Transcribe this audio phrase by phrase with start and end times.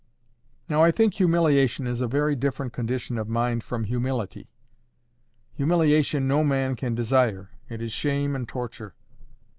[0.67, 4.49] Now I think humiliation is a very different condition of mind from humility.
[5.53, 8.95] Humiliation no man can desire: it is shame and torture.